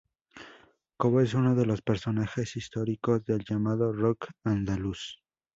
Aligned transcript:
Cobo 0.97 1.21
es 1.21 1.35
uno 1.35 1.53
de 1.53 1.67
los 1.67 1.83
personajes 1.83 2.55
históricos 2.55 3.23
del 3.23 3.45
llamado 3.47 3.93
Rock 3.93 4.31
andaluz. 4.43 5.21